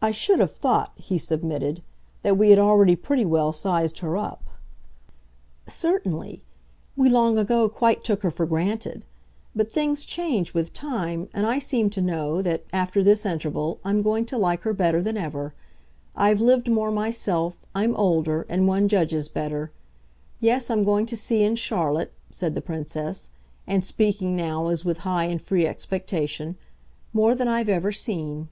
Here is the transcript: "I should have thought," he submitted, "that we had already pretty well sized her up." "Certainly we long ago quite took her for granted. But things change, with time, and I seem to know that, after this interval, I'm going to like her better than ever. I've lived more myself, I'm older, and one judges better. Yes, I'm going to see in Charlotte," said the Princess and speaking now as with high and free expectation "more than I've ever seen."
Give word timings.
"I 0.00 0.12
should 0.12 0.38
have 0.38 0.52
thought," 0.54 0.92
he 0.94 1.18
submitted, 1.18 1.82
"that 2.22 2.38
we 2.38 2.50
had 2.50 2.58
already 2.60 2.94
pretty 2.94 3.24
well 3.24 3.52
sized 3.52 3.98
her 3.98 4.16
up." 4.16 4.44
"Certainly 5.66 6.44
we 6.94 7.08
long 7.08 7.36
ago 7.36 7.68
quite 7.68 8.04
took 8.04 8.22
her 8.22 8.30
for 8.30 8.46
granted. 8.46 9.04
But 9.56 9.72
things 9.72 10.04
change, 10.04 10.54
with 10.54 10.72
time, 10.72 11.28
and 11.34 11.44
I 11.48 11.58
seem 11.58 11.90
to 11.90 12.00
know 12.00 12.40
that, 12.42 12.62
after 12.72 13.02
this 13.02 13.26
interval, 13.26 13.80
I'm 13.84 14.00
going 14.02 14.24
to 14.26 14.38
like 14.38 14.60
her 14.60 14.72
better 14.72 15.02
than 15.02 15.16
ever. 15.16 15.52
I've 16.14 16.40
lived 16.40 16.70
more 16.70 16.92
myself, 16.92 17.58
I'm 17.74 17.96
older, 17.96 18.46
and 18.48 18.68
one 18.68 18.86
judges 18.86 19.28
better. 19.28 19.72
Yes, 20.38 20.70
I'm 20.70 20.84
going 20.84 21.06
to 21.06 21.16
see 21.16 21.42
in 21.42 21.56
Charlotte," 21.56 22.12
said 22.30 22.54
the 22.54 22.62
Princess 22.62 23.30
and 23.66 23.84
speaking 23.84 24.36
now 24.36 24.68
as 24.68 24.84
with 24.84 24.98
high 24.98 25.24
and 25.24 25.42
free 25.42 25.66
expectation 25.66 26.56
"more 27.12 27.34
than 27.34 27.48
I've 27.48 27.68
ever 27.68 27.90
seen." 27.90 28.48